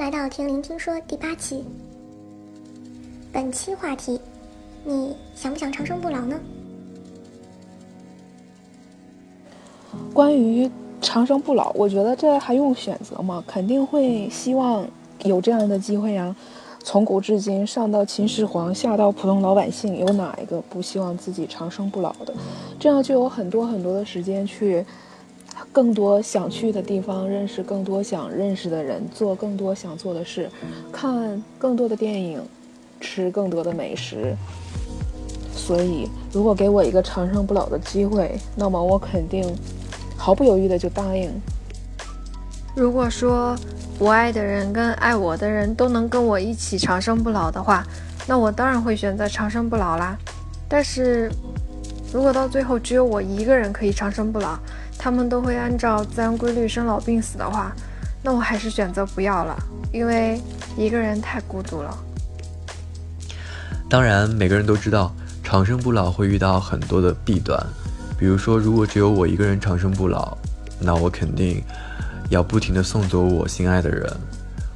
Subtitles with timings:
[0.00, 1.62] 来到听林听说第八期。
[3.30, 4.18] 本期话题：
[4.82, 6.40] 你想不想长生不老呢？
[10.14, 10.70] 关于
[11.02, 13.44] 长生不老，我觉得这还用选择吗？
[13.46, 14.88] 肯定会希望
[15.24, 16.34] 有这样的机会呀。
[16.82, 22.32] 从古至今，上到秦始皇，下到普通老百姓，有哪一个不希望自己长生不老的？
[22.78, 24.82] 这样就有很多很多的时间去
[25.72, 30.50] 更多想去的地方，认识更多想认识的人，做更多想做的事，
[30.92, 32.42] 看更多的电影，
[33.00, 34.34] 吃更多的美食。
[35.54, 39.44] 所以，如果给我一个长生不老的机会，那么我肯定
[40.16, 41.30] 毫不犹豫的就答应。
[42.74, 43.54] 如果说，
[43.98, 47.84] 我爱的人跟爱我的人都能跟我一起长生不老的话，
[48.26, 50.16] 那我当然会选择长生不老啦。
[50.68, 51.30] 但是，
[52.12, 54.58] 如果到最后只有我一个人可以长生不老，
[55.02, 57.74] 他们都会按照自然规律生老病死的话，
[58.22, 59.56] 那我还是选择不要了，
[59.90, 60.38] 因为
[60.76, 61.96] 一个人太孤独了。
[63.88, 65.10] 当然，每个人都知道
[65.42, 67.58] 长生不老会遇到很多的弊端，
[68.18, 70.36] 比如说，如果只有我一个人长生不老，
[70.78, 71.64] 那我肯定。
[72.30, 74.08] 要不停地送走我心爱的人，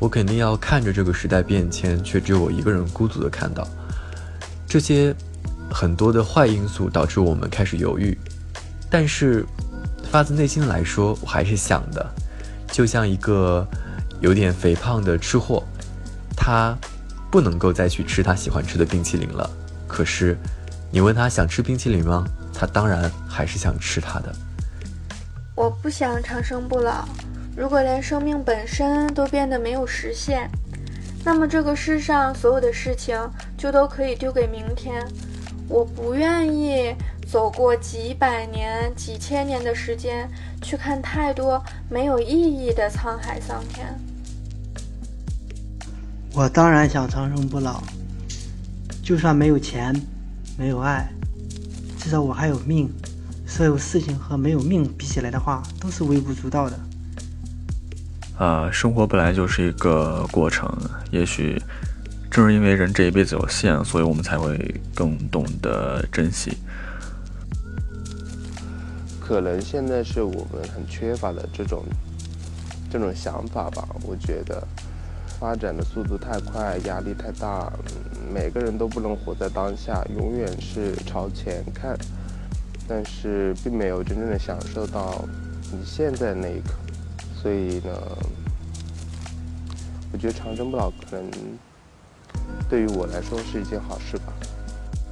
[0.00, 3.66] 我肯定要看着这个时代变迁，却只有我一个人孤独地看到
[4.66, 5.14] 这些
[5.70, 8.14] 很多的坏因素，导致我们开始犹豫。
[8.90, 9.46] 但是
[10.10, 12.04] 发自内心来说，我还是想的，
[12.72, 13.66] 就像一个
[14.20, 15.62] 有点肥胖的吃货，
[16.36, 16.76] 他
[17.30, 19.48] 不能够再去吃他喜欢吃的冰淇淋了。
[19.86, 20.36] 可是
[20.90, 22.24] 你问他想吃冰淇淋吗？
[22.54, 24.34] 他当然还是想吃它的。
[25.54, 27.06] 我不想长生不老。
[27.56, 30.50] 如果连生命本身都变得没有实现，
[31.24, 33.16] 那么这个世上所有的事情
[33.56, 35.06] 就都可以丢给明天。
[35.68, 36.94] 我不愿意
[37.30, 40.26] 走过几百年、几千年的时间，
[40.62, 43.86] 去看太多没有意义的沧海桑田。
[46.32, 47.82] 我当然想长生不老，
[49.02, 49.94] 就算没有钱，
[50.56, 51.06] 没有爱，
[51.98, 52.90] 至少我还有命。
[53.46, 56.80] 所有事情和没有命比起来的话，都是微不足道的。
[58.38, 60.70] 啊，生活本来就是一个过程，
[61.10, 61.60] 也许
[62.30, 66.56] 正是因为人这一辈子有限，所以我们才会更懂得珍惜。
[69.28, 71.84] 可能现在是我们很缺乏的这种
[72.90, 73.86] 这种想法吧。
[74.02, 74.66] 我觉得
[75.38, 77.70] 发展的速度太快，压力太大，
[78.32, 81.94] 每个人都不能活在当下，永远是朝前看，
[82.88, 85.22] 但是并没有真正的享受到
[85.70, 86.72] 你现在那一刻。
[87.36, 87.92] 所以呢，
[90.10, 91.30] 我觉得长生不老可能
[92.66, 94.32] 对于我来说是一件好事吧。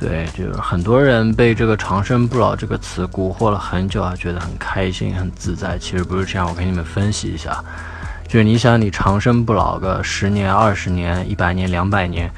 [0.00, 5.76] 对，就是很多人被这个“长生不老”这个词蛊惑了很久啊，觉得很开心、很自在。
[5.78, 7.62] 其实不是这样，我给你们分析一下，
[8.26, 12.32] 就是你想你长生不老个十年、二十年、一百年、两百年，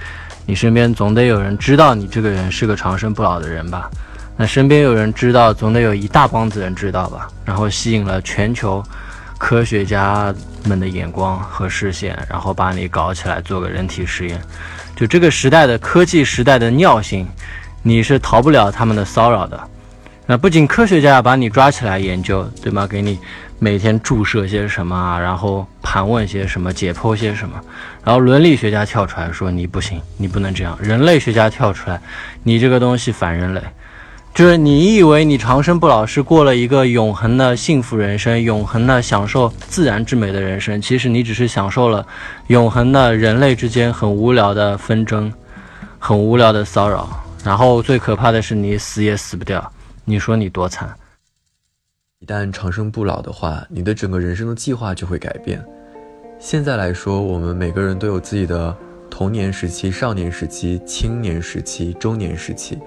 [0.44, 3.88] 你身边总得有人知道你这个人是个长生不老的人吧？
[4.36, 7.28] 那身边有人知道，总得有一大帮子人知道吧？
[7.44, 8.84] 然后吸引了全球。
[9.38, 10.32] 科学家
[10.66, 14.40] 们的眼光和视线，然后把你搞起来做个人体实验。
[15.02, 17.26] 就这个时代的科技时代的尿性，
[17.82, 19.60] 你是逃不了他们的骚扰的。
[20.26, 22.86] 那不仅科学家要把你抓起来研究，对吗？
[22.86, 23.18] 给你
[23.58, 27.60] 每天注射些什么啊，然后盘问些什么，解剖些什么，
[28.04, 30.78] 然后伦理学家跳出来说你不行，你不能这样。
[30.80, 32.00] 人类学家跳出来，
[32.44, 33.60] 你这个东西反人类。
[34.34, 42.06] 就是你以为你长生不老是过了一个永恒的幸福人生，永恒的享受自然之美的人生，其实你只是享受了
[42.46, 45.30] 永恒的人类之间很无聊的纷争，
[45.98, 47.22] 很无聊的骚扰。
[47.44, 49.70] 然后最可怕的是你死也死不掉，
[50.06, 50.90] 你说你多惨？
[52.20, 55.62] 一旦长生不老的话，你的整个人生的计划就会改变。
[56.38, 58.74] 现在来说，我们每个人都有自己的
[59.10, 62.78] 童年时期、少年时期、青年时期、中年时期。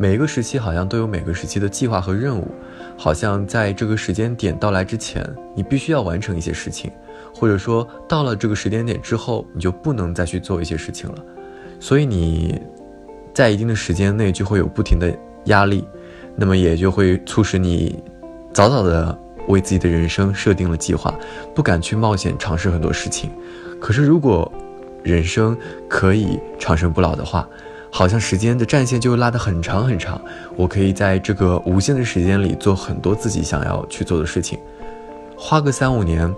[0.00, 2.46] 每一个时期好像都有每个时期的计划和任务，
[2.96, 6.88] 好像在这个时间点到来之前，你必须要完成一些事情，
[7.34, 11.16] 或者说到了这个时间点之后，你就不能再去做一些事情了。
[11.80, 12.60] 所以你
[13.34, 15.12] 在一定的时间内就会有不停的
[15.46, 15.84] 压力，
[16.36, 18.00] 那么也就会促使你
[18.54, 19.18] 早早的
[19.48, 21.12] 为自己的人生设定了计划，
[21.56, 23.32] 不敢去冒险尝试很多事情。
[23.80, 24.50] 可是如果
[25.02, 25.58] 人生
[25.88, 27.48] 可以长生不老的话，
[27.90, 30.20] 好像时间的战线就会拉得很长很长，
[30.56, 34.58] 我可以在这个无限的时间里做很多自己想要去做的事情，
[35.36, 36.32] 花个三五年，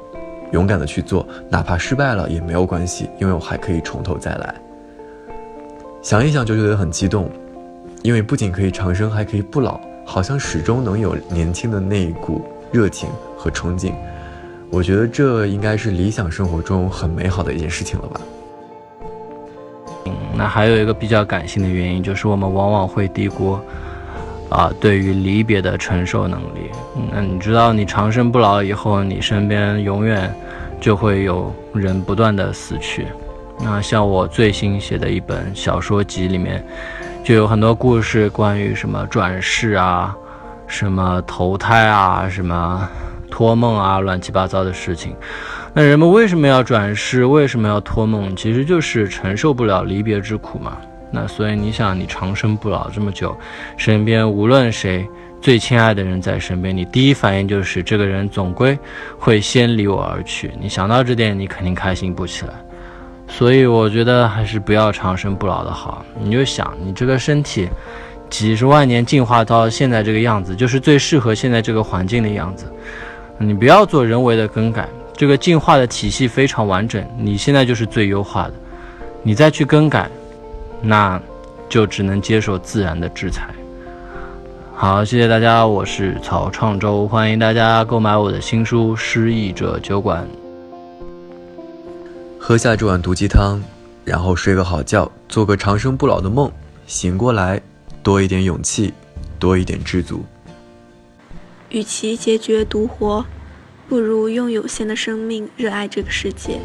[0.53, 4.55] 勇敢的去做，哪怕失败了也没有关系，因为我还可以从头再来。
[6.03, 7.31] 想一想就觉得很激动，
[8.03, 12.43] 因为不仅可以长生，还可以不老，好像始终能有年轻的那一股
[12.73, 13.93] 热情和冲劲。
[14.71, 18.21] 我觉得这应该是理想生活中很美好的一件事情了吧。
[20.41, 23.59] 那还有一个比较感性的原因，就是我们往往会低估
[24.49, 26.71] 啊对于离别的承受能力。
[27.13, 30.35] 那你知道，你长生不老以后，你身边永远
[30.81, 33.07] 就会有人不断的死去。
[33.59, 36.65] 那像我最新写的一本小说集里面，
[37.23, 40.17] 就有很多故事，关于什么转世啊，
[40.67, 42.89] 什么投胎啊，什么
[43.31, 45.15] 托梦啊，乱七八糟的事情。
[45.73, 47.25] 那人们为什么要转世？
[47.25, 48.35] 为什么要托梦？
[48.35, 50.77] 其实就是承受不了离别之苦嘛。
[51.13, 53.37] 那所以你想，你长生不老这么久，
[53.77, 55.07] 身边无论谁
[55.41, 58.77] 最亲爱的人在身边，你第一反应就是这个人总归
[59.19, 60.51] 会先离我而去。
[60.61, 62.53] 你想到这点，你肯定开心不起来。
[63.29, 66.05] 所以我觉得还是不要长生不老的好。
[66.21, 67.69] 你就想，你这个身体
[68.29, 72.67] 几十万年进化到现在这个样子，就是最适合现在这个环境的样子。
[73.39, 74.89] 你不要做人为的更改，
[75.21, 78.55] 这个进化的体系非常完整，你现在就是最优化的。
[79.23, 80.11] 你再去更改，
[80.81, 81.21] 那
[81.69, 83.51] 就只能接受自然的制裁。
[84.75, 90.27] 好，谢谢大家，我是曹创周，欢迎大家购买我的新书《失忆者酒馆》。
[92.39, 93.63] 喝下这碗毒鸡汤，
[94.07, 96.51] 然后睡个好觉，做个长生不老的梦。
[96.87, 97.61] 醒过来，
[98.03, 98.95] 多一点勇气，
[99.39, 100.25] 多一点知足。
[101.69, 103.23] 与其解决独活，
[103.91, 106.61] 不如用有限的生命热爱这个世界。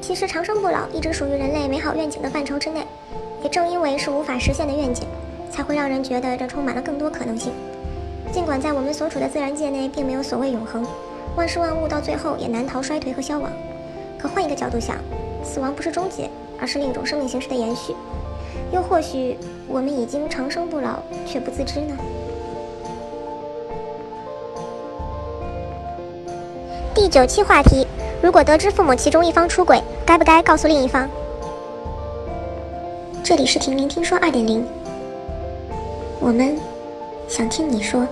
[0.00, 2.86] 其实长生不老一直属于人类美好愿景的范畴之内，
[3.44, 5.06] 也正因为是无法实现的愿景，
[5.52, 7.52] 才会让人觉得这充满了更多可能性。
[8.32, 10.82] 尽管在我们所处的自然界内并没有所谓永恒，
[11.36, 13.52] 万事万物到最后也难逃衰退和消亡。
[14.18, 14.96] 可换一个角度想，
[15.44, 17.94] 死亡不是终结，而是另一种生命形式的延续。
[18.72, 19.36] 又或许
[19.68, 21.96] 我们已经长生不老，却不自知呢？
[26.94, 27.86] 第九期话题：
[28.22, 31.08] 如果得知父母其中一方出轨，该不该告诉另一方？
[33.24, 34.66] 这里是婷婷听说二点零，
[36.20, 36.56] 我们
[37.28, 38.06] 想听你说。